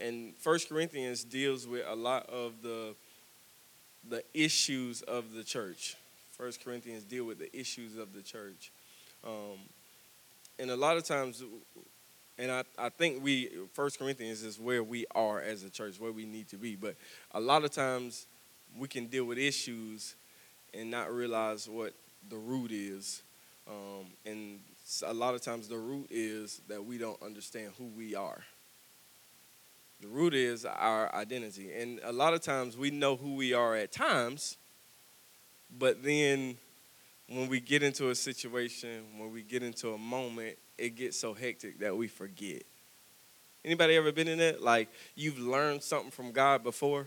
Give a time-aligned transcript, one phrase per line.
[0.00, 2.94] and First Corinthians deals with a lot of the
[4.08, 5.96] the issues of the church.
[6.32, 8.70] First Corinthians deal with the issues of the church.
[9.26, 9.58] Um,
[10.58, 11.42] and a lot of times,
[12.38, 16.12] and I, I think we, First Corinthians is where we are as a church, where
[16.12, 16.76] we need to be.
[16.76, 16.96] But
[17.32, 18.26] a lot of times,
[18.78, 20.14] we can deal with issues
[20.72, 21.92] and not realize what
[22.28, 23.22] the root is.
[23.68, 24.60] Um, and
[25.04, 28.42] a lot of times, the root is that we don't understand who we are.
[30.00, 31.72] The root is our identity.
[31.72, 34.56] And a lot of times, we know who we are at times
[35.76, 36.56] but then
[37.28, 41.34] when we get into a situation, when we get into a moment, it gets so
[41.34, 42.62] hectic that we forget.
[43.64, 44.62] Anybody ever been in that?
[44.62, 47.06] Like you've learned something from God before,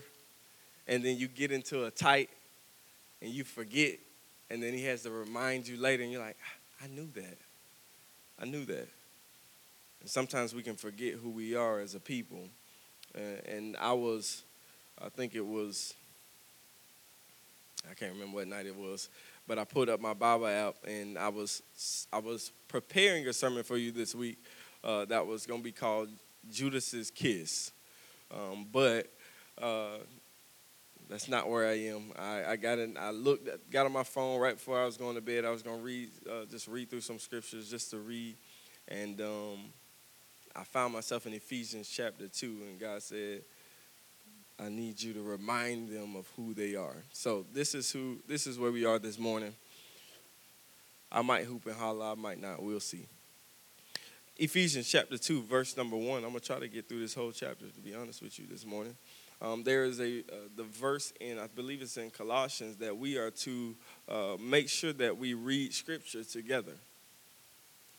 [0.86, 2.30] and then you get into a tight
[3.20, 3.98] and you forget,
[4.50, 6.36] and then he has to remind you later, and you're like,
[6.82, 7.38] I knew that.
[8.38, 8.88] I knew that.
[10.00, 12.48] And sometimes we can forget who we are as a people.
[13.14, 14.42] Uh, and I was,
[15.00, 15.94] I think it was
[17.90, 19.08] I can't remember what night it was,
[19.46, 21.62] but I pulled up my Bible app and I was
[22.12, 24.38] I was preparing a sermon for you this week
[24.84, 26.08] uh, that was going to be called
[26.50, 27.72] Judas's Kiss,
[28.30, 29.12] um, but
[29.60, 29.98] uh,
[31.08, 32.12] that's not where I am.
[32.18, 34.96] I, I got in, I looked at, got on my phone right before I was
[34.96, 35.44] going to bed.
[35.44, 38.36] I was going to read uh, just read through some scriptures just to read,
[38.88, 39.58] and um,
[40.54, 43.42] I found myself in Ephesians chapter two, and God said
[44.58, 46.96] I need you to remind them of who they are.
[47.12, 49.54] So this is who this is where we are this morning.
[51.10, 52.62] I might hoop and holler, I might not.
[52.62, 53.06] We'll see.
[54.38, 56.24] Ephesians chapter 2, verse number 1.
[56.24, 58.46] I'm going to try to get through this whole chapter, to be honest with you,
[58.50, 58.96] this morning.
[59.42, 63.18] Um, there is a uh, the verse in, I believe it's in Colossians, that we
[63.18, 63.74] are to
[64.08, 66.72] uh, make sure that we read Scripture together.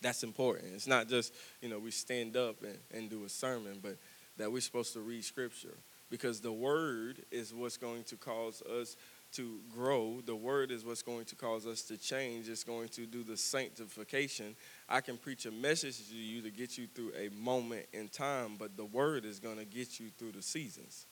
[0.04, 0.74] That's important.
[0.76, 3.98] It's not just, you know, we stand up and, and do a sermon, but
[4.38, 5.78] that we're supposed to read Scripture
[6.10, 8.98] because the word is what's going to cause us
[9.32, 10.22] to grow.
[10.26, 12.50] The word is what's going to cause us to change.
[12.50, 14.56] It's going to do the sanctification.
[14.90, 18.58] I can preach a message to you to get you through a moment in time,
[18.60, 21.06] but the word is going to get you through the seasons.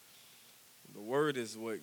[0.93, 1.79] The word is what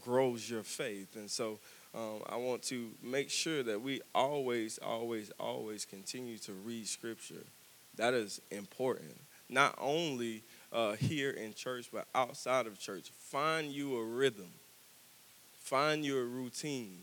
[0.00, 1.16] grows your faith.
[1.16, 1.60] And so
[1.96, 7.44] um, I want to make sure that we always, always, always continue to read scripture.
[7.96, 9.16] That is important.
[9.48, 10.42] Not only
[10.72, 13.10] uh, here in church, but outside of church.
[13.18, 14.50] Find you a rhythm,
[15.60, 16.98] find you a routine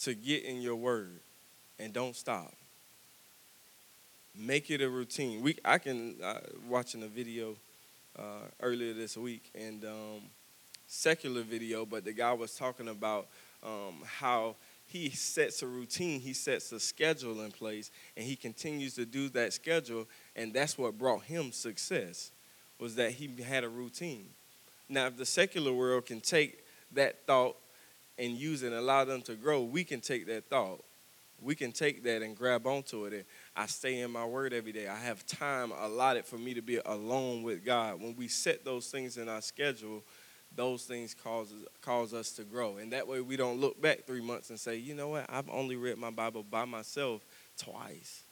[0.00, 1.18] to get in your word,
[1.80, 2.54] and don't stop.
[4.36, 5.42] Make it a routine.
[5.42, 6.38] We, I can uh,
[6.68, 7.56] watching a video
[8.16, 10.20] uh, earlier this week, and um,
[10.86, 13.26] secular video, but the guy was talking about
[13.62, 18.94] um, how he sets a routine, he sets a schedule in place, and he continues
[18.94, 22.32] to do that schedule, and that's what brought him success
[22.78, 24.28] was that he had a routine.
[24.88, 27.56] Now, if the secular world can take that thought
[28.18, 30.82] and use it and allow them to grow, we can take that thought.
[31.40, 33.12] We can take that and grab onto it.
[33.12, 34.88] And I stay in my word every day.
[34.88, 38.00] I have time allotted for me to be alone with God.
[38.00, 40.02] When we set those things in our schedule,
[40.54, 42.78] those things cause, cause us to grow.
[42.78, 45.48] And that way we don't look back three months and say, you know what, I've
[45.50, 47.22] only read my Bible by myself
[47.56, 48.22] twice.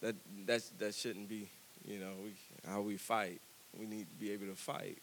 [0.00, 0.16] That,
[0.46, 1.48] that, that shouldn't be,
[1.84, 2.32] you know, we,
[2.70, 3.40] how we fight.
[3.78, 4.98] We need to be able to fight.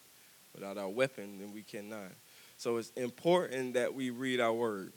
[0.53, 2.11] Without our weapon, then we cannot.
[2.57, 4.91] So it's important that we read our word.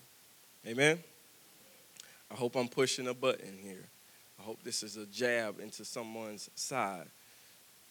[0.66, 0.98] Amen?
[2.31, 3.84] I hope I'm pushing a button here.
[4.41, 7.06] I hope this is a jab into someone's side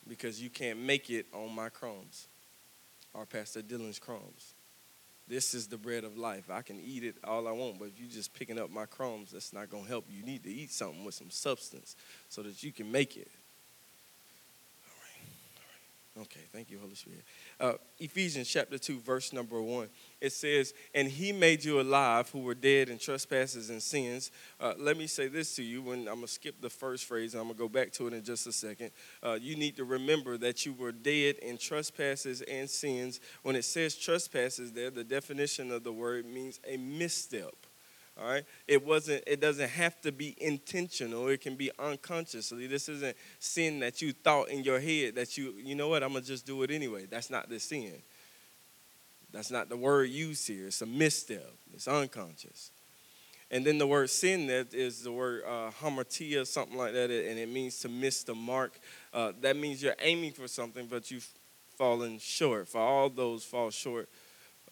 [0.07, 2.27] because you can't make it on my crumbs
[3.13, 4.53] or Pastor Dylan's crumbs.
[5.27, 6.49] This is the bread of life.
[6.49, 9.31] I can eat it all I want, but if you're just picking up my crumbs,
[9.31, 10.05] that's not going to help.
[10.09, 11.95] You need to eat something with some substance
[12.27, 13.31] so that you can make it.
[16.19, 17.23] Okay, thank you, Holy Spirit.
[17.57, 19.87] Uh, Ephesians chapter 2, verse number 1.
[20.19, 24.29] It says, And he made you alive who were dead in trespasses and sins.
[24.59, 27.33] Uh, let me say this to you when I'm going to skip the first phrase,
[27.33, 28.91] I'm going to go back to it in just a second.
[29.23, 33.21] Uh, you need to remember that you were dead in trespasses and sins.
[33.43, 37.55] When it says trespasses there, the definition of the word means a misstep.
[38.21, 38.43] All right?
[38.67, 41.27] It wasn't it doesn't have to be intentional.
[41.27, 42.67] It can be unconsciously.
[42.67, 46.11] This isn't sin that you thought in your head that you you know what, I'm
[46.11, 47.07] going to just do it anyway.
[47.09, 47.93] That's not the sin.
[49.31, 50.67] That's not the word used here.
[50.67, 51.53] It's a misstep.
[51.73, 52.71] It's unconscious.
[53.49, 57.39] And then the word sin that is the word uh, hamartia, something like that, and
[57.39, 58.79] it means to miss the mark.
[59.13, 61.27] Uh, that means you're aiming for something, but you've
[61.77, 62.69] fallen short.
[62.69, 64.07] For all those fall short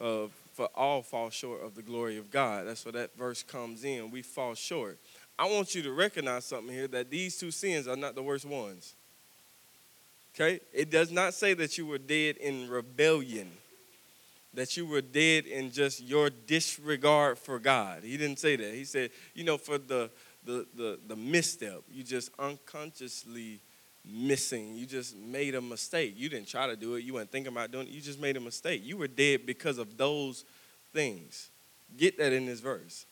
[0.00, 2.66] of for all fall short of the glory of God.
[2.66, 4.10] That's where that verse comes in.
[4.10, 4.98] We fall short.
[5.38, 8.44] I want you to recognize something here that these two sins are not the worst
[8.44, 8.94] ones.
[10.34, 10.60] Okay?
[10.74, 13.50] It does not say that you were dead in rebellion,
[14.52, 18.02] that you were dead in just your disregard for God.
[18.04, 18.74] He didn't say that.
[18.74, 20.10] He said, you know, for the
[20.44, 23.60] the the, the misstep, you just unconsciously
[24.04, 24.74] missing.
[24.74, 26.14] You just made a mistake.
[26.16, 27.04] You didn't try to do it.
[27.04, 27.92] You weren't thinking about doing it.
[27.92, 28.82] You just made a mistake.
[28.84, 30.44] You were dead because of those
[30.92, 31.50] things.
[31.96, 33.06] Get that in this verse.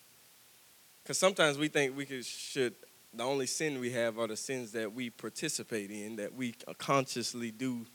[1.03, 2.75] Because sometimes we think we could, should
[3.15, 7.51] the only sin we have are the sins that we participate in, that we consciously
[7.51, 7.87] do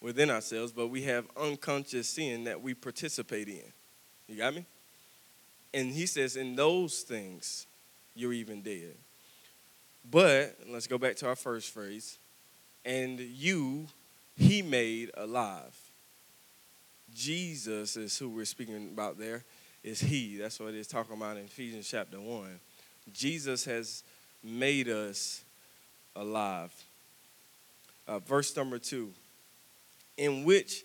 [0.00, 3.64] within ourselves, but we have unconscious sin that we participate in.
[4.28, 4.64] You got me?
[5.74, 7.66] And he says, in those things,
[8.14, 8.94] you're even dead.
[10.10, 12.18] But let's go back to our first phrase.
[12.84, 13.86] And you,
[14.36, 15.76] he made alive.
[17.12, 19.44] Jesus is who we're speaking about there,
[19.82, 20.36] is he.
[20.36, 22.60] That's what it's talking about in Ephesians chapter 1.
[23.12, 24.02] Jesus has
[24.44, 25.42] made us
[26.14, 26.72] alive.
[28.06, 29.12] Uh, verse number two,
[30.16, 30.84] in which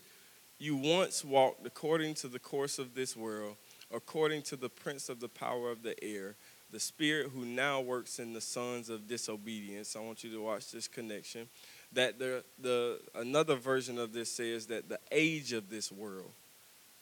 [0.58, 3.56] you once walked according to the course of this world,
[3.92, 6.34] according to the prince of the power of the air,
[6.72, 9.94] the spirit who now works in the sons of disobedience.
[9.94, 11.46] I want you to watch this connection.
[11.92, 16.32] That the, the another version of this says that the age of this world.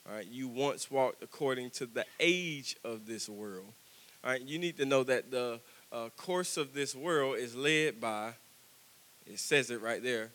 [0.09, 3.67] All right, you once walked according to the age of this world.
[4.25, 5.61] All right, you need to know that the
[5.93, 8.33] uh, course of this world is led by,
[9.27, 10.31] it says it right there,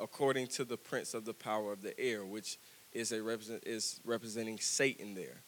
[0.00, 2.56] according to the prince of the power of the air, which
[2.92, 5.42] is a represent, is representing Satan there.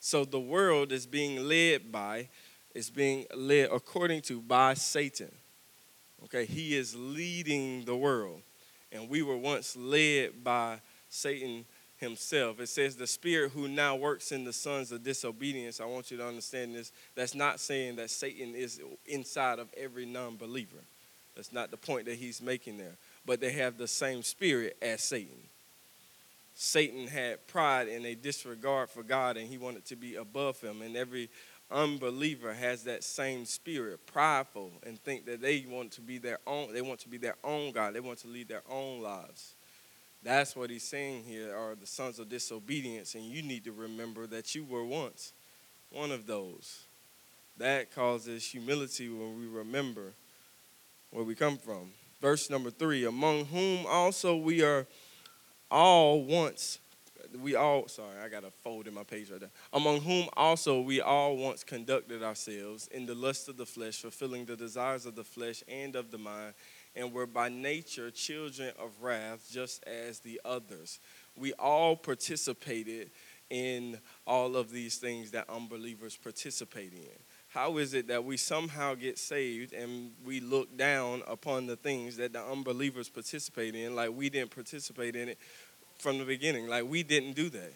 [0.00, 2.28] So the world is being led by,
[2.74, 5.32] is being led according to by Satan.
[6.24, 8.42] Okay, he is leading the world.
[8.90, 11.64] And we were once led by Satan
[11.98, 12.60] himself.
[12.60, 15.80] It says the spirit who now works in the sons of disobedience.
[15.80, 16.92] I want you to understand this.
[17.14, 20.78] That's not saying that Satan is inside of every non believer.
[21.34, 22.96] That's not the point that he's making there.
[23.26, 25.38] But they have the same spirit as Satan.
[26.60, 30.82] Satan had pride and a disregard for God, and he wanted to be above him.
[30.82, 31.30] And every
[31.70, 36.74] unbeliever has that same spirit, prideful, and think that they want to be their own.
[36.74, 37.94] They want to be their own God.
[37.94, 39.54] They want to lead their own lives.
[40.24, 44.26] That's what he's saying here are the sons of disobedience, and you need to remember
[44.26, 45.32] that you were once
[45.92, 46.86] one of those.
[47.58, 50.12] That causes humility when we remember
[51.12, 51.92] where we come from.
[52.20, 54.88] Verse number three, among whom also we are
[55.70, 56.78] all once
[57.42, 59.50] we all sorry i got a fold in my page right there.
[59.72, 64.46] Among whom also we all once conducted ourselves in the lust of the flesh fulfilling
[64.46, 66.54] the desires of the flesh and of the mind
[66.96, 71.00] and were by nature children of wrath just as the others.
[71.36, 73.10] We all participated
[73.50, 77.08] in all of these things that unbelievers participate in
[77.48, 82.16] how is it that we somehow get saved and we look down upon the things
[82.18, 83.96] that the unbelievers participate in?
[83.96, 85.38] Like we didn't participate in it
[85.98, 86.68] from the beginning.
[86.68, 87.72] Like we didn't do that.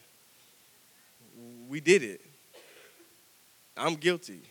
[1.69, 2.21] We did it.
[3.77, 4.43] I'm guilty.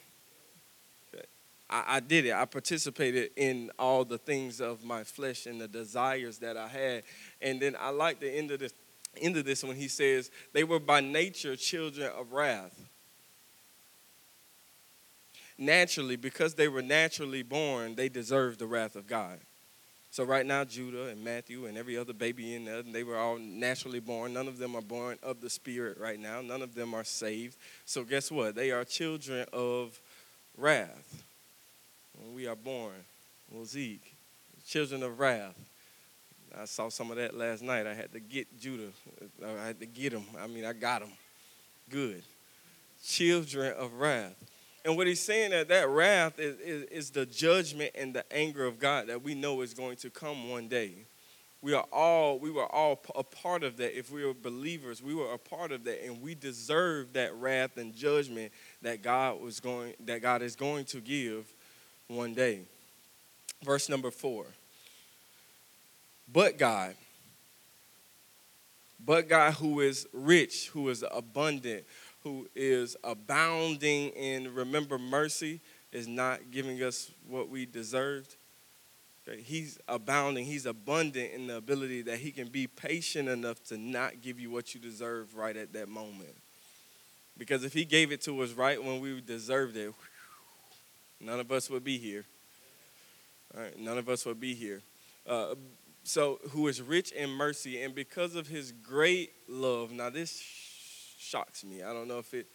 [1.74, 2.34] I, did it.
[2.34, 7.04] I participated in all the things of my flesh and the desires that i had.
[7.42, 8.74] And then i like the end of this
[9.22, 12.91] end of this when he says they were by nature children of wrath
[15.58, 19.40] naturally, because they were naturally born, they deserved the wrath of God.
[20.12, 23.40] So right now, Judah and Matthew and every other baby in there, they were all
[23.40, 24.34] naturally born.
[24.34, 26.42] None of them are born of the Spirit right now.
[26.42, 27.56] None of them are saved.
[27.86, 28.54] So guess what?
[28.54, 29.98] They are children of
[30.58, 31.24] wrath.
[32.20, 32.96] When we are born,
[33.50, 34.14] well, Zeke,
[34.68, 35.56] children of wrath.
[36.60, 37.88] I saw some of that last night.
[37.88, 38.92] I had to get Judah.
[39.46, 40.26] I had to get him.
[40.38, 41.12] I mean, I got him.
[41.90, 42.22] Good.
[43.02, 44.36] Children of wrath.
[44.84, 48.66] And what he's saying that that wrath is, is, is, the judgment and the anger
[48.66, 50.94] of God that we know is going to come one day.
[51.62, 53.96] We are all we were all a part of that.
[53.96, 57.78] If we were believers, we were a part of that, and we deserve that wrath
[57.78, 61.46] and judgment that God was going that God is going to give
[62.08, 62.62] one day.
[63.64, 64.48] Verse number four.
[66.34, 66.96] But God,
[69.06, 71.84] but God who is rich, who is abundant,
[72.24, 75.60] who is abounding in remember mercy
[75.92, 78.36] is not giving us what we deserved.
[79.44, 84.22] He's abounding, he's abundant in the ability that he can be patient enough to not
[84.22, 86.36] give you what you deserve right at that moment.
[87.38, 89.94] Because if he gave it to us right when we deserved it,
[91.20, 92.26] none of us would be here.
[93.56, 94.82] All right, none of us would be here.
[95.28, 95.56] Uh,
[96.04, 99.92] so, who is rich in mercy, and because of his great love.
[99.92, 100.42] Now, this
[101.32, 101.82] shocks me.
[101.82, 102.48] I don't know if it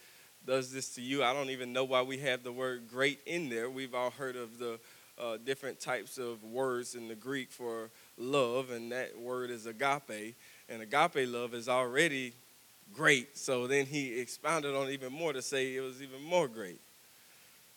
[0.46, 1.24] does this to you.
[1.24, 3.70] I don't even know why we have the word great in there.
[3.70, 4.78] We've all heard of the
[5.18, 10.36] uh, different types of words in the Greek for love, and that word is agape.
[10.68, 12.34] And agape love is already
[12.92, 13.38] great.
[13.38, 16.80] So then he expounded on even more to say it was even more great.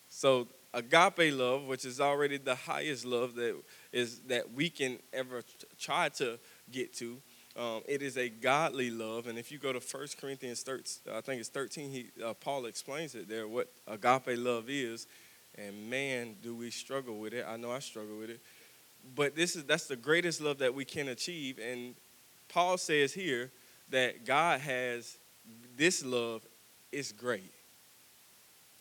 [0.10, 3.56] So agape love, which is already the highest love that
[3.94, 5.44] is that we can ever
[5.80, 6.38] try to
[6.72, 7.22] get to,
[7.60, 11.22] um, it is a godly love, and if you go to 1 Corinthians 13, I
[11.22, 15.08] think it's 13, he, uh, Paul explains it there, what agape love is.
[15.58, 17.46] And man, do we struggle with it.
[17.48, 18.40] I know I struggle with it.
[19.16, 21.60] But this is that's the greatest love that we can achieve.
[21.60, 21.96] And
[22.48, 23.52] Paul says here
[23.90, 25.18] that God has
[25.76, 26.42] this love
[26.92, 27.52] is great.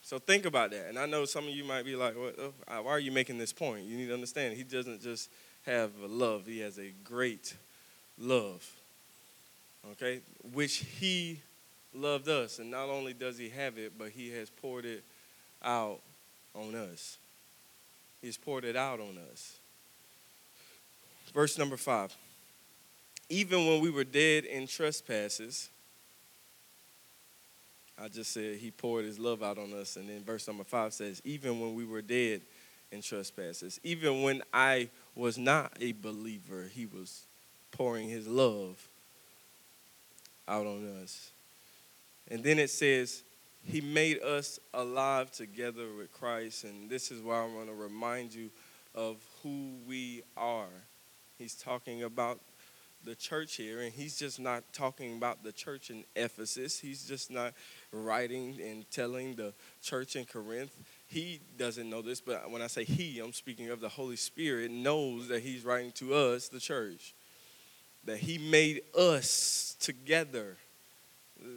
[0.03, 0.87] So think about that.
[0.89, 3.53] And I know some of you might be like, well, why are you making this
[3.53, 3.85] point?
[3.85, 5.31] You need to understand, he doesn't just
[5.67, 7.55] have a love, he has a great
[8.21, 8.67] love,
[9.93, 10.21] okay,
[10.53, 11.41] which He
[11.95, 12.59] loved us.
[12.59, 15.05] And not only does He have it, but He has poured it
[15.63, 16.01] out
[16.55, 17.19] on us.
[18.21, 19.59] He's poured it out on us.
[21.33, 22.15] Verse number five.
[23.29, 25.69] Even when we were dead in trespasses,
[28.01, 29.97] I just said he poured his love out on us.
[29.97, 32.41] And then verse number five says, even when we were dead
[32.91, 37.25] in trespasses, even when I was not a believer, he was
[37.71, 38.89] pouring his love
[40.49, 41.31] out on us.
[42.31, 43.23] And then it says,
[43.65, 46.65] He made us alive together with Christ.
[46.65, 48.51] And this is why I want to remind you
[48.95, 50.67] of who we are.
[51.39, 52.41] He's talking about
[53.05, 56.81] the church here, and he's just not talking about the church in Ephesus.
[56.81, 57.55] He's just not
[57.93, 60.75] writing and telling the church in Corinth.
[61.07, 64.73] He doesn't know this, but when I say he, I'm speaking of the Holy Spirit,
[64.73, 67.15] knows that he's writing to us, the church
[68.05, 70.57] that he made us together.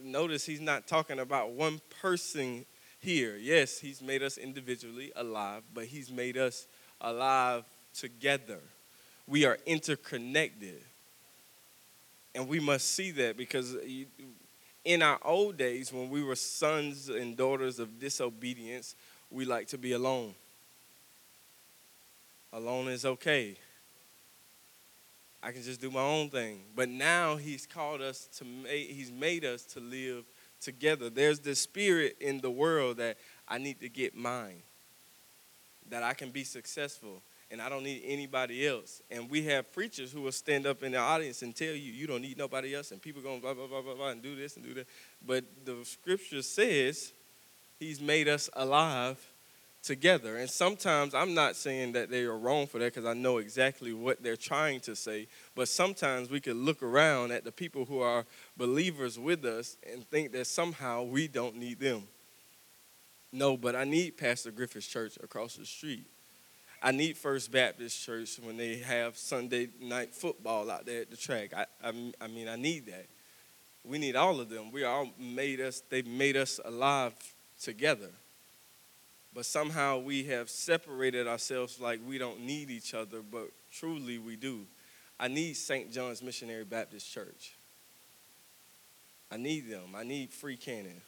[0.04, 2.66] Notice he's not talking about one person
[3.00, 3.36] here.
[3.38, 6.68] Yes, he's made us individually alive, but he's made us
[7.00, 8.60] alive together.
[9.28, 10.82] We are interconnected.
[12.34, 13.76] And we must see that because
[14.86, 18.96] in our old days, when we were sons and daughters of disobedience,
[19.30, 20.34] we like to be alone.
[22.54, 23.56] Alone is okay.
[25.44, 26.62] I can just do my own thing.
[26.76, 30.26] But now he's called us to make, he's made us to live
[30.60, 31.10] together.
[31.10, 33.18] There's this spirit in the world that
[33.48, 34.62] I need to get mine,
[35.90, 39.02] that I can be successful, and I don't need anybody else.
[39.10, 42.08] And we have preachers who will stand up in the audience and tell you, you
[42.08, 44.56] don't need nobody else, and people going blah, blah, blah, blah, blah, and do this
[44.56, 44.88] and do that.
[45.26, 47.12] But the scripture says
[47.80, 49.18] he's made us alive
[49.84, 50.38] together.
[50.38, 53.94] And sometimes I'm not saying that they are wrong for that because I know exactly
[53.94, 55.28] what they're trying to say.
[55.56, 58.26] But sometimes we could look around at the people who are
[58.58, 62.04] believers with us and think that somehow we don't need them.
[63.32, 66.06] No, but I need Pastor Griffith's church across the street.
[66.84, 71.18] I need First Baptist Church when they have Sunday night football out there at the
[71.18, 71.54] track.
[71.56, 73.06] I, I, I mean, I need that.
[73.84, 74.72] We need all of them.
[74.72, 77.14] We all made us, they've made us alive
[77.62, 78.10] together
[79.34, 84.36] but somehow we have separated ourselves like we don't need each other, but truly we
[84.36, 84.66] do.
[85.20, 85.92] I need St.
[85.92, 87.56] John's Missionary Baptist Church.
[89.32, 89.96] I need them.
[89.96, 91.02] I need Free Cannon.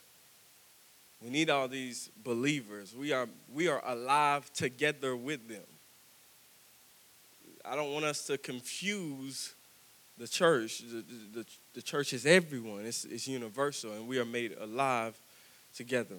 [1.21, 2.95] We need all these believers.
[2.95, 5.63] We are, we are alive together with them.
[7.65, 9.53] I don't want us to confuse
[10.17, 10.79] the church.
[10.79, 11.03] The,
[11.33, 15.17] the, the church is everyone, it's, it's universal, and we are made alive
[15.73, 16.17] together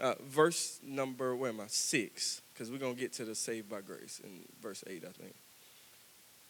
[0.00, 1.66] uh, verse number, where am I?
[1.68, 5.12] Six, because we're going to get to the saved by grace in verse eight, I
[5.12, 5.34] think.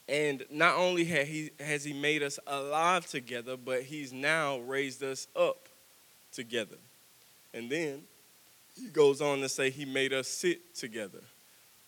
[0.08, 5.02] And not only has he, has he made us alive together, but he's now raised
[5.02, 5.68] us up
[6.32, 6.76] together.
[7.54, 8.02] And then
[8.76, 11.20] he goes on to say he made us sit together.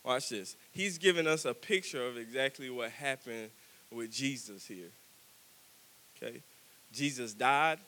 [0.05, 0.57] Watch this.
[0.73, 3.51] He's given us a picture of exactly what happened
[3.91, 4.91] with Jesus here.
[6.17, 6.41] Okay?
[6.93, 7.79] Jesus died.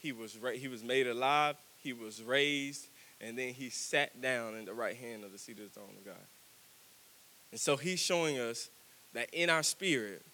[0.00, 2.88] He was, he was made alive he was raised,
[3.20, 5.94] and then he sat down in the right hand of the seat of the throne
[5.96, 6.26] of God.
[7.50, 8.70] And so he's showing us
[9.14, 10.24] that in our spirit,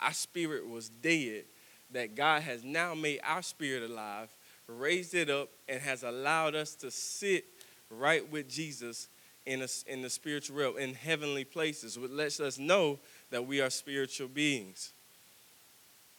[0.00, 1.44] our spirit was dead,
[1.92, 4.28] that God has now made our spirit alive,
[4.66, 7.44] raised it up, and has allowed us to sit
[7.90, 9.08] right with Jesus
[9.44, 12.98] in, a, in the spiritual realm, in heavenly places, which lets us know
[13.30, 14.92] that we are spiritual beings,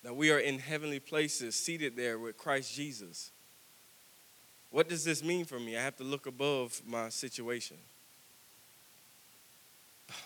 [0.08, 3.30] that we are in heavenly places, seated there with Christ Jesus.
[4.72, 5.76] What does this mean for me?
[5.76, 7.76] I have to look above my situation.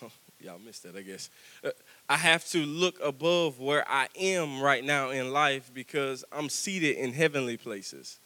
[0.40, 1.30] Y'all missed that, I guess.
[1.64, 1.70] Uh,
[2.08, 6.94] I have to look above where I am right now in life because I'm seated
[6.98, 8.20] in heavenly places.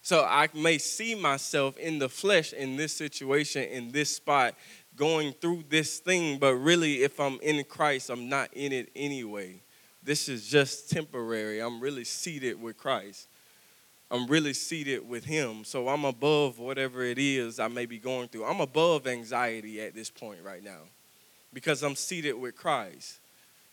[0.00, 4.54] So I may see myself in the flesh in this situation, in this spot,
[4.96, 9.60] going through this thing, but really, if I'm in Christ, I'm not in it anyway.
[10.06, 11.58] This is just temporary.
[11.58, 13.26] I'm really seated with Christ.
[14.08, 15.64] I'm really seated with Him.
[15.64, 18.44] So I'm above whatever it is I may be going through.
[18.44, 20.82] I'm above anxiety at this point right now
[21.52, 23.18] because I'm seated with Christ.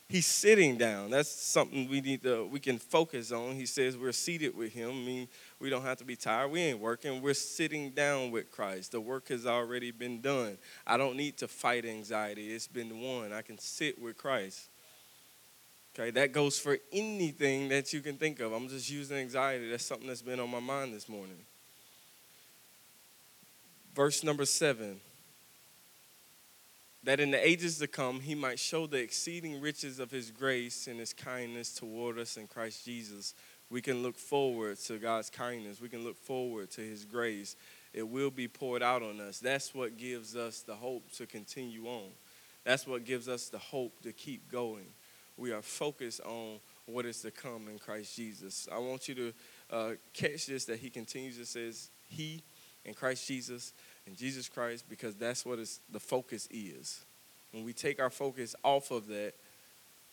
[0.09, 1.11] He's sitting down.
[1.11, 3.53] That's something we need to we can focus on.
[3.53, 4.89] He says we're seated with him.
[4.89, 5.27] I mean,
[5.59, 6.49] we don't have to be tired.
[6.49, 7.21] We ain't working.
[7.21, 8.91] We're sitting down with Christ.
[8.91, 10.57] The work has already been done.
[10.85, 12.53] I don't need to fight anxiety.
[12.53, 13.31] It's been won.
[13.31, 14.69] I can sit with Christ.
[15.95, 18.51] Okay, that goes for anything that you can think of.
[18.51, 19.69] I'm just using anxiety.
[19.69, 21.37] That's something that's been on my mind this morning.
[23.95, 24.99] Verse number seven
[27.03, 30.87] that in the ages to come he might show the exceeding riches of his grace
[30.87, 33.35] and his kindness toward us in Christ Jesus.
[33.69, 35.81] We can look forward to God's kindness.
[35.81, 37.55] We can look forward to his grace.
[37.93, 39.39] It will be poured out on us.
[39.39, 42.09] That's what gives us the hope to continue on.
[42.63, 44.85] That's what gives us the hope to keep going.
[45.37, 48.67] We are focused on what is to come in Christ Jesus.
[48.71, 49.33] I want you to
[49.71, 52.41] uh, catch this that he continues to says, He
[52.85, 53.73] in Christ Jesus
[54.05, 55.59] in Jesus Christ because that's what
[55.91, 57.03] the focus is.
[57.51, 59.33] When we take our focus off of that,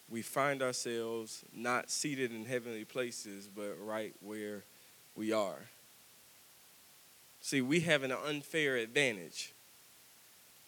[0.09, 4.65] we find ourselves not seated in heavenly places, but right where
[5.15, 5.69] we are.
[7.41, 9.53] See, we have an unfair advantage.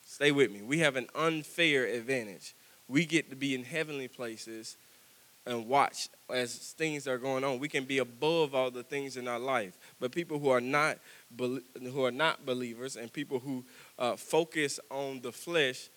[0.06, 0.62] Stay with me.
[0.62, 2.54] We have an unfair advantage.
[2.92, 4.76] We get to be in heavenly places
[5.46, 7.58] and watch as things are going on.
[7.58, 9.78] We can be above all the things in our life.
[9.98, 10.98] But people who are not
[11.38, 13.64] who are not believers and people who
[13.98, 15.88] uh, focus on the flesh,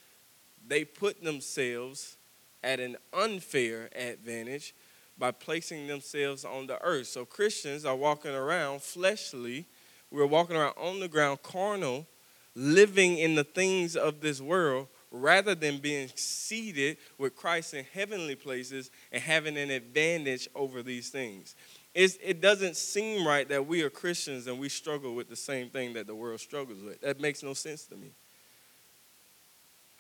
[0.66, 2.16] they put themselves
[2.64, 4.74] at an unfair advantage
[5.18, 7.08] by placing themselves on the earth.
[7.08, 9.66] So Christians are walking around fleshly.
[10.12, 12.08] We're walking around on the ground, carnal,
[12.56, 14.88] living in the things of this world
[15.22, 21.10] rather than being seated with Christ in heavenly places and having an advantage over these
[21.10, 21.56] things.
[21.94, 25.70] It's, it doesn't seem right that we are Christians and we struggle with the same
[25.70, 27.02] thing that the world struggles with.
[27.02, 28.12] That makes no sense to me.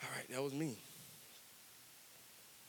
[0.03, 0.77] All right, that was me.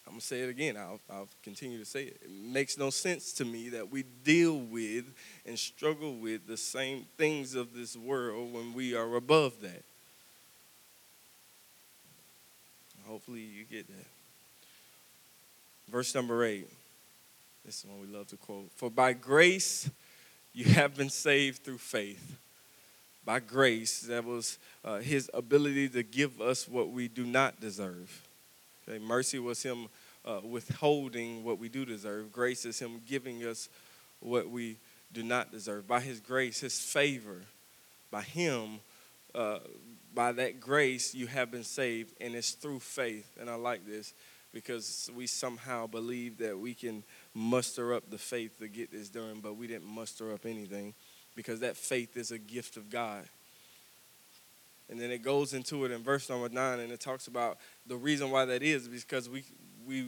[0.06, 0.76] I'm going to say it again.
[0.76, 2.20] I'll, I'll continue to say it.
[2.22, 5.12] It makes no sense to me that we deal with
[5.44, 9.82] and struggle with the same things of this world when we are above that.
[13.06, 14.06] Hopefully, you get that.
[15.90, 16.68] Verse number eight.
[17.64, 18.70] This is one we love to quote.
[18.76, 19.88] For by grace
[20.52, 22.36] you have been saved through faith.
[23.24, 28.22] By grace, that was uh, his ability to give us what we do not deserve.
[28.88, 28.98] Okay?
[28.98, 29.88] Mercy was him
[30.24, 32.32] uh, withholding what we do deserve.
[32.32, 33.68] Grace is him giving us
[34.20, 34.76] what we
[35.12, 35.86] do not deserve.
[35.86, 37.42] By his grace, his favor,
[38.10, 38.80] by him
[39.34, 39.58] uh,
[40.16, 43.36] by that grace you have been saved, and it's through faith.
[43.38, 44.14] And I like this
[44.52, 49.40] because we somehow believe that we can muster up the faith to get this done,
[49.42, 50.94] but we didn't muster up anything
[51.36, 53.24] because that faith is a gift of God.
[54.88, 57.96] And then it goes into it in verse number nine, and it talks about the
[57.96, 59.44] reason why that is because we
[59.86, 60.04] we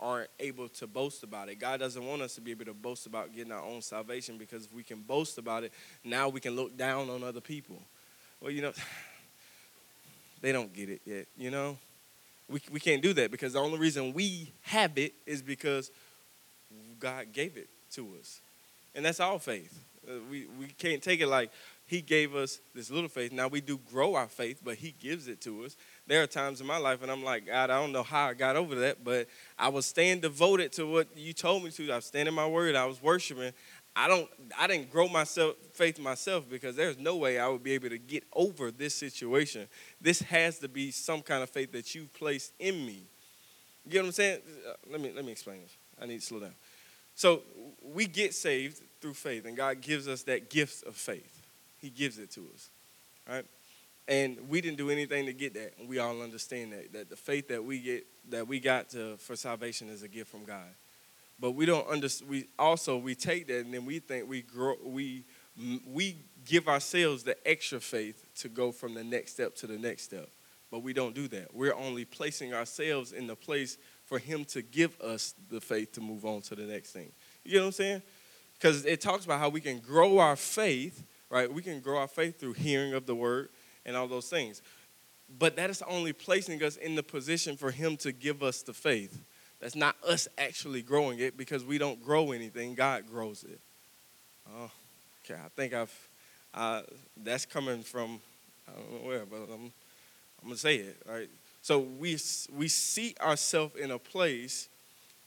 [0.00, 1.56] aren't able to boast about it.
[1.56, 4.64] God doesn't want us to be able to boast about getting our own salvation because
[4.64, 7.82] if we can boast about it, now we can look down on other people.
[8.40, 8.72] Well, you know,
[10.40, 11.76] they don't get it yet, you know?
[12.48, 15.90] We, we can't do that because the only reason we have it is because
[16.98, 18.40] God gave it to us.
[18.94, 19.78] And that's our faith.
[20.08, 21.50] Uh, we, we can't take it like
[21.86, 23.32] He gave us this little faith.
[23.32, 25.76] Now we do grow our faith, but He gives it to us.
[26.06, 28.34] There are times in my life and I'm like, God, I don't know how I
[28.34, 31.92] got over that, but I was staying devoted to what you told me to.
[31.92, 32.74] I was standing my word.
[32.76, 33.52] I was worshiping.
[33.98, 37.72] I don't I didn't grow myself faith myself because there's no way I would be
[37.72, 39.66] able to get over this situation.
[40.00, 43.02] This has to be some kind of faith that you placed in me.
[43.84, 44.40] You get what I'm saying?
[44.68, 45.76] Uh, let me let me explain this.
[46.00, 46.54] I need to slow down.
[47.16, 47.42] So
[47.82, 51.42] we get saved through faith, and God gives us that gift of faith.
[51.80, 52.70] He gives it to us.
[53.28, 53.44] Right?
[54.06, 55.74] And we didn't do anything to get that.
[55.78, 56.92] And we all understand that.
[56.92, 60.30] That the faith that we get that we got to, for salvation is a gift
[60.30, 60.68] from God.
[61.40, 62.30] But we don't understand.
[62.30, 64.74] We also we take that and then we think we grow.
[64.84, 65.24] We
[65.86, 70.04] we give ourselves the extra faith to go from the next step to the next
[70.04, 70.28] step.
[70.70, 71.54] But we don't do that.
[71.54, 76.00] We're only placing ourselves in the place for Him to give us the faith to
[76.00, 77.10] move on to the next thing.
[77.44, 78.02] You know what I'm saying?
[78.54, 81.50] Because it talks about how we can grow our faith, right?
[81.52, 83.48] We can grow our faith through hearing of the word
[83.86, 84.62] and all those things.
[85.38, 88.72] But that is only placing us in the position for Him to give us the
[88.72, 89.22] faith.
[89.60, 93.60] That's not us actually growing it because we don't grow anything, God grows it.
[94.56, 94.70] Oh,
[95.24, 96.08] okay, I think I've,
[96.54, 96.82] uh,
[97.16, 98.20] that's coming from,
[98.68, 99.72] I don't know where, but I'm
[100.42, 101.28] I'm gonna say it, right?
[101.62, 102.18] So we
[102.54, 104.68] we see ourselves in a place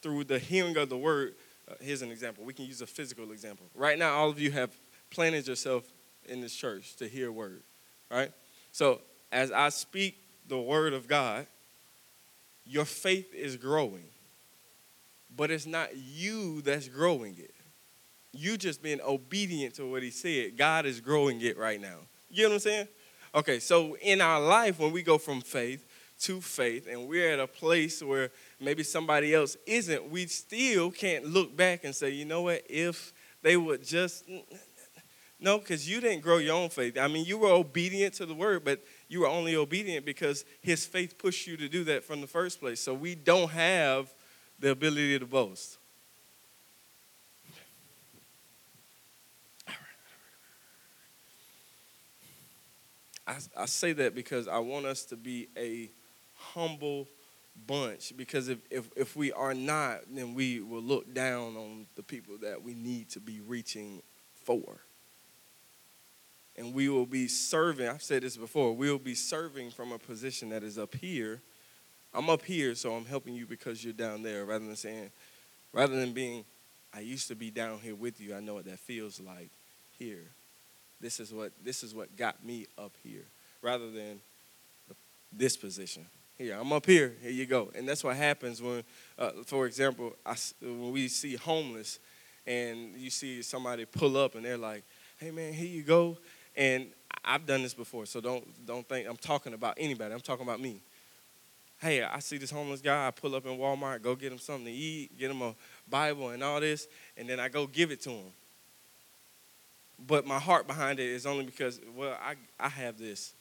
[0.01, 1.35] through the hearing of the word.
[1.69, 2.43] Uh, here's an example.
[2.43, 3.67] We can use a physical example.
[3.75, 4.71] Right now, all of you have
[5.09, 5.83] planted yourself
[6.27, 7.61] in this church to hear word,
[8.09, 8.31] right?
[8.71, 10.17] So as I speak
[10.47, 11.45] the word of God,
[12.65, 14.05] your faith is growing.
[15.35, 17.53] But it's not you that's growing it.
[18.33, 20.57] You just being obedient to what he said.
[20.57, 21.99] God is growing it right now.
[22.29, 22.87] You know what I'm saying?
[23.33, 25.85] Okay, so in our life, when we go from faith
[26.21, 31.25] to faith and we're at a place where maybe somebody else isn't, we still can't
[31.25, 34.25] look back and say, you know what, if they would just.
[35.39, 36.99] No, because you didn't grow your own faith.
[36.99, 40.85] I mean, you were obedient to the word, but you were only obedient because his
[40.85, 42.79] faith pushed you to do that from the first place.
[42.79, 44.13] So we don't have
[44.61, 45.79] the ability to boast.
[53.25, 55.89] I, I say that because I want us to be a
[56.35, 57.07] humble
[57.65, 62.03] bunch because if, if, if we are not, then we will look down on the
[62.03, 64.03] people that we need to be reaching
[64.43, 64.81] for.
[66.55, 69.97] And we will be serving, I've said this before, we will be serving from a
[69.97, 71.41] position that is up here.
[72.13, 75.11] I'm up here, so I'm helping you because you're down there, rather than saying,
[75.71, 76.43] rather than being,
[76.93, 79.49] I used to be down here with you, I know what that feels like
[79.97, 80.25] here.
[80.99, 83.25] This is what this is what got me up here,
[83.61, 84.19] rather than
[85.31, 86.05] this position.
[86.37, 87.13] Here, I'm up here.
[87.21, 87.71] Here you go.
[87.75, 88.83] And that's what happens when,
[89.17, 91.99] uh, for example, I, when we see homeless,
[92.45, 94.83] and you see somebody pull up, and they're like,
[95.17, 96.17] "Hey, man, here you go."
[96.55, 96.91] And
[97.23, 100.13] I've done this before, so don't don't think I'm talking about anybody.
[100.13, 100.81] I'm talking about me.
[101.81, 103.07] Hey, I see this homeless guy.
[103.07, 105.55] I pull up in Walmart, go get him something to eat, get him a
[105.89, 108.31] Bible and all this, and then I go give it to him
[110.07, 113.33] but my heart behind it is only because, well, I, I have this.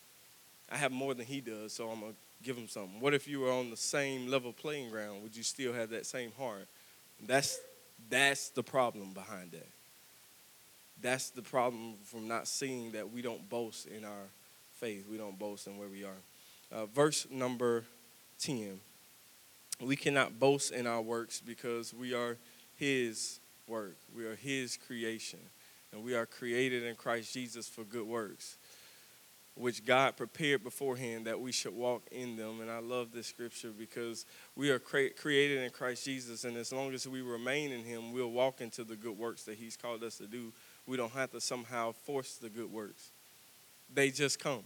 [0.71, 3.01] I have more than he does, so I'm going to give him something.
[3.01, 5.23] What if you were on the same level playing ground?
[5.23, 6.67] Would you still have that same heart?
[7.27, 7.59] That's,
[8.09, 9.69] that's the problem behind that.
[11.03, 14.29] That's the problem from not seeing that we don't boast in our
[14.75, 15.07] faith.
[15.11, 16.11] We don't boast in where we are.
[16.73, 17.85] Uh, verse number
[18.41, 18.81] 10.
[19.81, 22.37] We cannot boast in our works because we are
[22.77, 23.97] his work.
[24.15, 25.41] We are his creation
[25.93, 28.57] and we are created in Christ Jesus for good works,
[29.55, 32.61] which God prepared beforehand that we should walk in them.
[32.61, 34.25] And I love this scripture because
[34.55, 38.13] we are cre- created in Christ Jesus, and as long as we remain in Him,
[38.13, 40.53] we'll walk into the good works that He's called us to do.
[40.87, 43.11] We don't have to somehow force the good works,
[43.93, 44.63] they just come.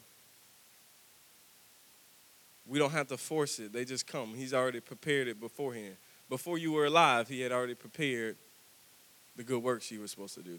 [2.67, 4.35] We don't have to force it, they just come.
[4.35, 5.97] He's already prepared it beforehand.
[6.29, 8.37] Before you were alive, He had already prepared
[9.37, 10.59] the good works you were supposed to do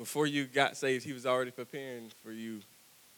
[0.00, 2.60] before you got saved, he was already preparing for you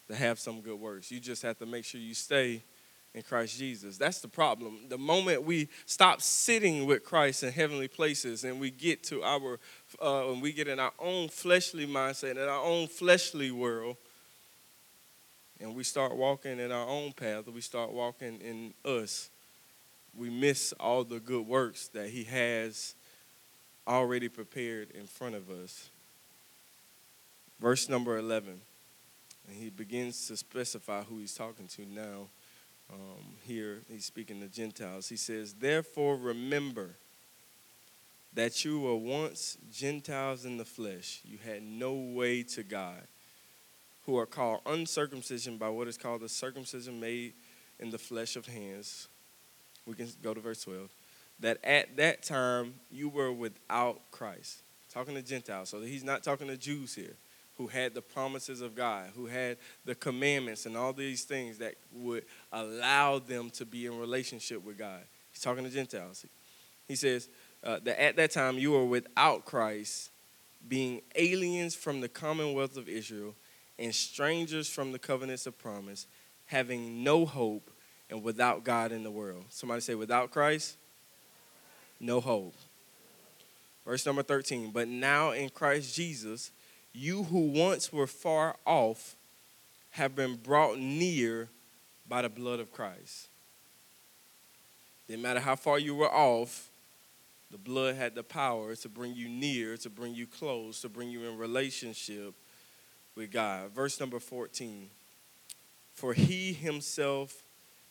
[0.08, 1.10] to have some good works.
[1.10, 2.62] You just have to make sure you stay
[3.14, 3.96] in Christ Jesus.
[3.96, 4.80] That's the problem.
[4.88, 9.60] The moment we stop sitting with Christ in heavenly places and we get to our,
[10.00, 13.96] uh, when we get in our own fleshly mindset, in our own fleshly world,
[15.62, 19.30] and we start walking in our own path, we start walking in us,
[20.16, 22.94] we miss all the good works that He has
[23.86, 25.88] already prepared in front of us
[27.62, 28.60] verse number 11.
[29.48, 32.26] And he begins to specify who he's talking to now.
[32.92, 35.08] Um, here, he's speaking to Gentiles.
[35.08, 36.90] He says, Therefore, remember
[38.34, 41.20] that you were once Gentiles in the flesh.
[41.24, 43.02] You had no way to God,
[44.06, 47.34] who are called uncircumcision by what is called the circumcision made
[47.78, 49.08] in the flesh of hands.
[49.86, 50.90] We can go to verse 12.
[51.40, 54.62] That at that time you were without Christ.
[54.92, 55.70] Talking to Gentiles.
[55.70, 57.16] So he's not talking to Jews here
[57.56, 61.74] who had the promises of God, who had the commandments and all these things that
[61.92, 65.00] would allow them to be in relationship with God.
[65.30, 66.24] He's talking to Gentiles.
[66.88, 67.28] He says
[67.62, 70.10] uh, that at that time you were without Christ,
[70.66, 73.34] being aliens from the commonwealth of Israel
[73.78, 76.06] and strangers from the covenants of promise,
[76.46, 77.70] having no hope
[78.10, 79.44] and without God in the world.
[79.48, 80.76] Somebody say, without Christ,
[81.98, 82.54] no hope.
[83.84, 86.50] Verse number 13, but now in Christ Jesus,
[86.92, 89.16] you who once were far off
[89.90, 91.48] have been brought near
[92.08, 93.28] by the blood of Christ.
[95.08, 96.68] Didn't matter how far you were off,
[97.50, 101.10] the blood had the power to bring you near, to bring you close, to bring
[101.10, 102.34] you in relationship
[103.14, 103.70] with God.
[103.70, 104.88] Verse number 14
[105.94, 107.42] For he himself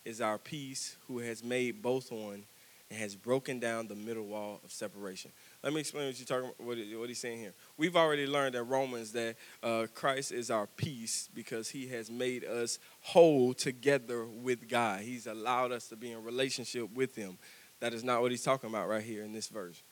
[0.04, 2.44] is our peace, who has made both one
[2.90, 5.30] and has broken down the middle wall of separation.
[5.62, 7.54] Let me explain what you're talking about, what, what he's saying here.
[7.78, 12.44] We've already learned in Romans that uh, Christ is our peace because he has made
[12.44, 15.00] us whole together with God.
[15.00, 17.38] He's allowed us to be in relationship with him.
[17.80, 19.82] That is not what he's talking about right here in this verse.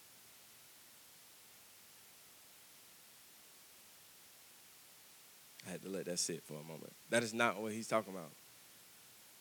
[5.70, 6.92] I had to let that sit for a moment.
[7.10, 8.30] That is not what he's talking about.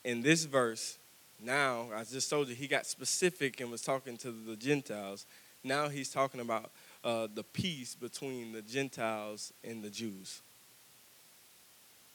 [0.03, 0.99] In this verse,
[1.41, 5.25] now, I just told you, he got specific and was talking to the Gentiles.
[5.63, 6.69] Now he's talking about
[7.03, 10.41] uh, the peace between the Gentiles and the Jews.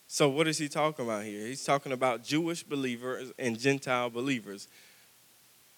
[0.06, 1.44] So, what is he talking about here?
[1.46, 4.68] He's talking about Jewish believers and Gentile believers.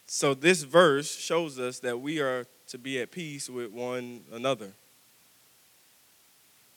[0.07, 4.73] So, this verse shows us that we are to be at peace with one another.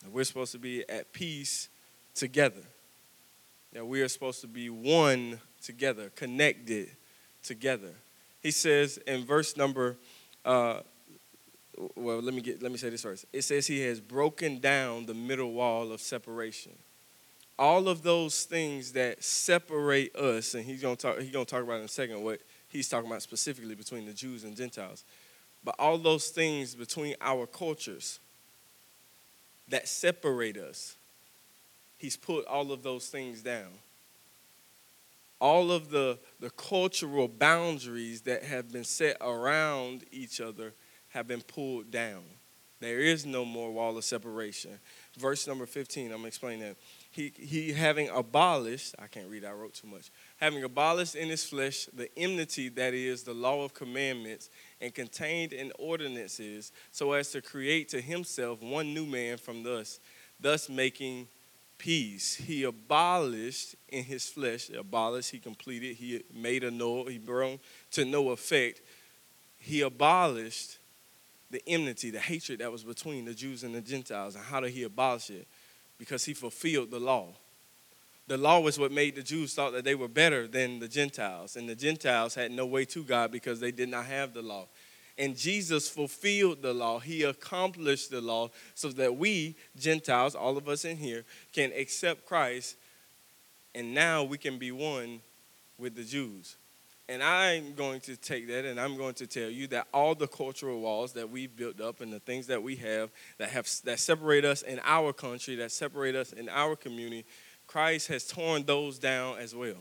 [0.08, 1.70] We're supposed to be at peace
[2.16, 2.62] together.
[3.74, 6.90] That we are supposed to be one together, connected
[7.44, 7.94] together.
[8.42, 9.98] He says in verse number,
[10.46, 10.80] uh,
[11.96, 13.26] well, let me get let me say this first.
[13.32, 16.74] It says he has broken down the middle wall of separation.
[17.58, 21.20] All of those things that separate us, and he's gonna talk.
[21.20, 24.44] He's gonna talk about in a second what he's talking about specifically between the Jews
[24.44, 25.04] and Gentiles.
[25.64, 28.20] But all those things between our cultures
[29.70, 30.98] that separate us,
[31.98, 33.70] he's put all of those things down
[35.40, 40.74] all of the, the cultural boundaries that have been set around each other
[41.10, 42.24] have been pulled down.
[42.82, 44.80] There is no more wall of separation.
[45.20, 46.78] Verse number 15, I'm going to explain that.
[47.12, 50.12] He, he having abolished, I can't read, I wrote too much.
[50.38, 55.52] Having abolished in his flesh the enmity that is the law of commandments and contained
[55.52, 60.00] in ordinances, so as to create to himself one new man from us,
[60.40, 61.28] thus making
[61.78, 62.36] peace.
[62.36, 67.60] He abolished in his flesh, abolished, he completed, he made a null, he brought
[67.92, 68.80] to no effect.
[69.58, 70.78] He abolished
[71.52, 74.36] the enmity, the hatred that was between the Jews and the Gentiles.
[74.36, 75.48] And how did he abolish it?
[75.98, 77.30] Because he fulfilled the law.
[78.28, 81.56] The law was what made the Jews thought that they were better than the Gentiles.
[81.56, 84.68] And the Gentiles had no way to God because they did not have the law.
[85.18, 87.00] And Jesus fulfilled the law.
[87.00, 92.26] He accomplished the law so that we, Gentiles, all of us in here, can accept
[92.26, 92.78] Christ.
[93.74, 95.22] And now we can be one
[95.80, 96.56] with the Jews.
[97.10, 100.28] And I'm going to take that and I'm going to tell you that all the
[100.28, 104.00] cultural walls that we've built up and the things that we have that have that
[104.00, 107.26] separate us in our country, that separate us in our community,
[107.66, 109.78] Christ has torn those down as well.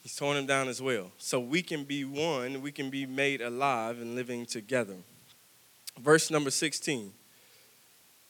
[0.00, 1.10] He's torn them down as well.
[1.18, 4.94] So we can be one, we can be made alive and living together.
[6.00, 7.12] Verse number 16.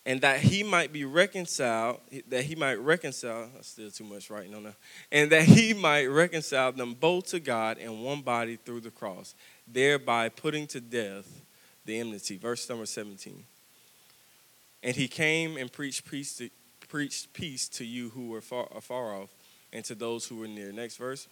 [0.06, 4.54] And that he might be reconciled, that he might reconcile, that's still too much writing
[4.54, 4.74] on that.
[5.12, 9.34] And that he might reconcile them both to God in one body through the cross,
[9.66, 11.42] thereby putting to death
[11.84, 12.38] the enmity.
[12.38, 13.44] Verse number 17.
[14.82, 16.48] And he came and preached peace to,
[16.88, 19.28] preached peace to you who were far, far off
[19.72, 20.72] and to those who were near.
[20.72, 21.28] Next verse.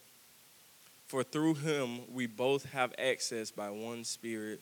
[1.07, 4.61] For through him we both have access by one Spirit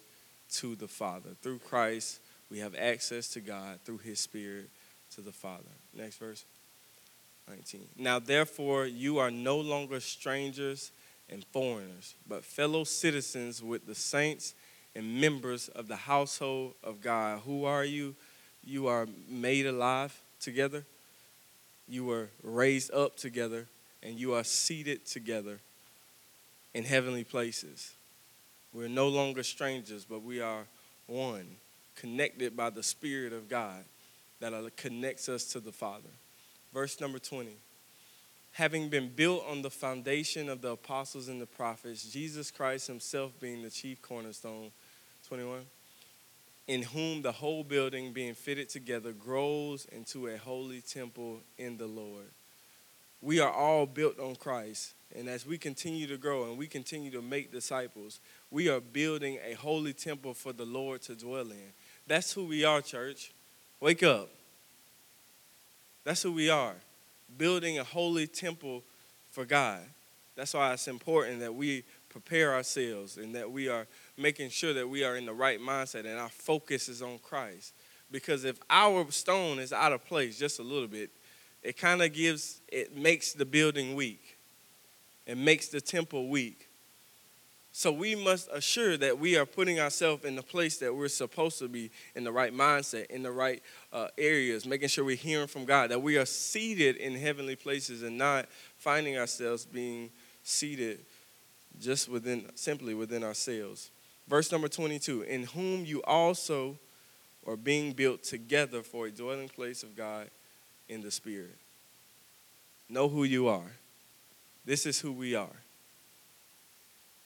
[0.52, 1.30] to the Father.
[1.42, 2.20] Through Christ
[2.54, 4.70] we have access to God through his Spirit
[5.16, 5.64] to the Father.
[5.92, 6.44] Next verse.
[7.48, 7.80] 19.
[7.98, 10.92] Now therefore you are no longer strangers
[11.28, 14.54] and foreigners, but fellow citizens with the saints
[14.94, 17.40] and members of the household of God.
[17.44, 18.14] Who are you?
[18.64, 20.84] You are made alive together.
[21.88, 23.66] You were raised up together
[24.00, 25.58] and you are seated together
[26.72, 27.94] in heavenly places.
[28.72, 30.66] We're no longer strangers, but we are
[31.08, 31.56] one,
[31.94, 33.84] connected by the Spirit of God
[34.40, 36.10] that connects us to the Father.
[36.72, 37.50] Verse number 20.
[38.52, 43.32] Having been built on the foundation of the apostles and the prophets, Jesus Christ himself
[43.40, 44.70] being the chief cornerstone.
[45.28, 45.60] 21.
[46.66, 51.86] In whom the whole building being fitted together grows into a holy temple in the
[51.86, 52.26] Lord.
[53.20, 57.10] We are all built on Christ and as we continue to grow and we continue
[57.12, 58.18] to make disciples,
[58.50, 61.72] we are building a holy temple for the Lord to dwell in.
[62.06, 63.32] That's who we are, church.
[63.80, 64.28] Wake up.
[66.04, 66.74] That's who we are.
[67.38, 68.82] Building a holy temple
[69.30, 69.80] for God.
[70.36, 73.86] That's why it's important that we prepare ourselves and that we are
[74.16, 77.72] making sure that we are in the right mindset and our focus is on Christ.
[78.10, 81.10] Because if our stone is out of place just a little bit,
[81.62, 84.36] it kind of gives, it makes the building weak
[85.26, 86.68] It makes the temple weak.
[87.76, 91.58] So we must assure that we are putting ourselves in the place that we're supposed
[91.58, 93.60] to be, in the right mindset, in the right
[93.92, 98.04] uh, areas, making sure we're hearing from God, that we are seated in heavenly places
[98.04, 98.46] and not
[98.78, 100.10] finding ourselves being
[100.44, 101.00] seated
[101.80, 103.90] just within, simply within ourselves.
[104.28, 106.78] Verse number 22 In whom you also
[107.44, 110.30] are being built together for a dwelling place of God
[110.88, 111.56] in the Spirit.
[112.88, 113.72] Know who you are.
[114.64, 115.63] This is who we are.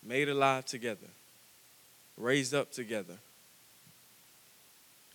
[0.05, 1.09] Made alive together,
[2.17, 3.19] raised up together.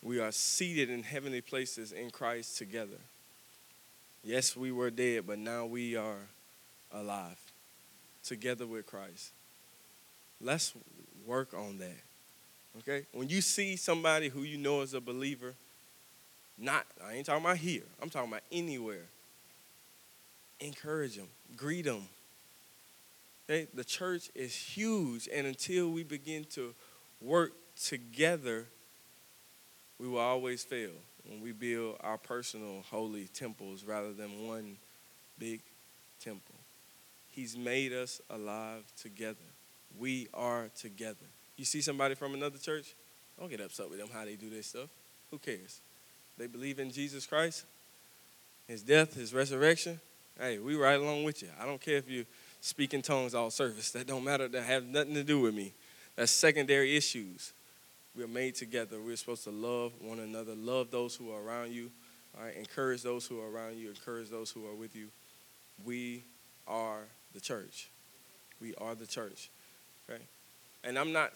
[0.01, 2.99] We are seated in heavenly places in Christ together.
[4.23, 6.17] Yes, we were dead, but now we are
[6.93, 7.39] alive
[8.23, 9.31] together with Christ.
[10.41, 10.73] Let's
[11.25, 12.01] work on that.
[12.79, 13.05] Okay?
[13.13, 15.53] When you see somebody who you know is a believer,
[16.57, 19.05] not, I ain't talking about here, I'm talking about anywhere.
[20.59, 22.03] Encourage them, greet them.
[23.47, 26.73] The church is huge, and until we begin to
[27.21, 27.51] work
[27.81, 28.65] together,
[29.99, 30.91] we will always fail
[31.27, 34.77] when we build our personal holy temples rather than one
[35.37, 35.61] big
[36.21, 36.55] temple.
[37.29, 39.37] He's made us alive together.
[39.99, 41.25] We are together.
[41.57, 42.95] You see somebody from another church,
[43.39, 44.89] don't get upset with them how they do this stuff.
[45.31, 45.81] Who cares?
[46.37, 47.65] They believe in Jesus Christ,
[48.67, 49.99] his death, his resurrection.
[50.39, 51.49] Hey, we right along with you.
[51.61, 52.25] I don't care if you
[52.63, 53.91] speak in tongues all service.
[53.91, 54.47] That don't matter.
[54.47, 55.73] That have nothing to do with me.
[56.15, 57.51] That's secondary issues.
[58.15, 59.01] We're made together.
[59.01, 61.91] We're supposed to love one another, love those who are around you,
[62.37, 62.55] all right?
[62.55, 65.07] Encourage those who are around you, encourage those who are with you.
[65.83, 66.23] We
[66.67, 67.01] are
[67.33, 67.89] the church.
[68.61, 69.49] We are the church.
[70.09, 70.21] Okay?
[70.83, 71.31] And I'm not,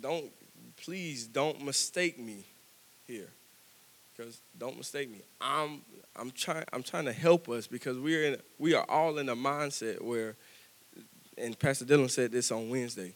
[0.00, 0.30] don't,
[0.76, 2.44] please don't mistake me
[3.06, 3.28] here.
[4.16, 5.18] Because don't mistake me.
[5.40, 5.82] I'm
[6.14, 9.34] I'm trying I'm trying to help us because we're in we are all in a
[9.34, 10.36] mindset where
[11.38, 13.14] and Pastor Dylan said this on Wednesday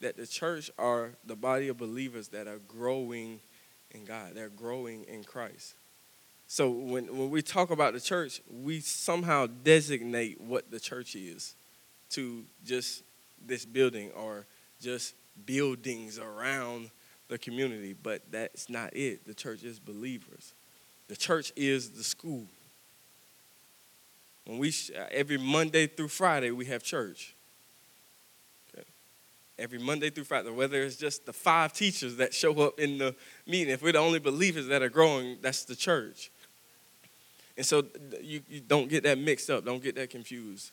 [0.00, 3.40] that the church are the body of believers that are growing
[3.92, 4.32] in God.
[4.34, 5.74] They're growing in Christ.
[6.46, 11.54] So when, when we talk about the church, we somehow designate what the church is
[12.10, 13.02] to just
[13.46, 14.46] this building or
[14.80, 15.14] just
[15.46, 16.90] buildings around
[17.28, 17.94] the community.
[17.94, 19.26] But that's not it.
[19.26, 20.52] The church is believers.
[21.08, 22.46] The church is the school.
[24.44, 24.74] When we
[25.10, 27.34] every Monday through Friday we have church
[29.58, 33.14] every Monday through Friday, whether it's just the five teachers that show up in the
[33.46, 33.72] meeting.
[33.72, 36.30] If we're the only believers that are growing, that's the church.
[37.56, 37.84] And so
[38.20, 40.72] you, you don't get that mixed up, don't get that confused.